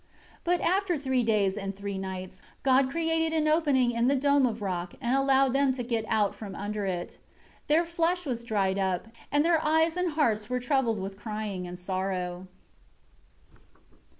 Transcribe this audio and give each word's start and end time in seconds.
13 0.45 0.45
But, 0.59 0.67
after 0.67 0.97
three 0.97 1.21
days 1.21 1.55
and 1.59 1.75
three 1.75 1.99
nights, 1.99 2.41
God 2.63 2.89
created 2.89 3.33
an 3.37 3.47
opening 3.47 3.91
in 3.91 4.07
the 4.07 4.15
dome 4.15 4.47
of 4.47 4.59
rock 4.63 4.95
and 4.99 5.15
allowed 5.15 5.53
them 5.53 5.71
to 5.73 5.83
get 5.83 6.05
out 6.07 6.33
from 6.33 6.55
under 6.55 6.87
it. 6.87 7.19
Their 7.67 7.85
flesh 7.85 8.25
was 8.25 8.43
dried 8.43 8.79
up, 8.79 9.09
and 9.31 9.45
their 9.45 9.63
eyes 9.63 9.95
and 9.95 10.13
hearts 10.13 10.49
were 10.49 10.59
troubled 10.59 10.97
from 10.97 11.19
crying 11.21 11.67
and 11.67 11.77
sorrow. 11.77 12.47